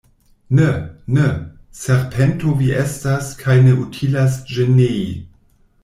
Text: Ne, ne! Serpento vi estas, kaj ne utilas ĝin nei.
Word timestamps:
Ne, 0.59 0.69
ne! 1.15 1.27
Serpento 1.81 2.55
vi 2.63 2.71
estas, 2.85 3.29
kaj 3.45 3.59
ne 3.69 3.79
utilas 3.85 4.41
ĝin 4.55 4.75
nei. 4.81 5.03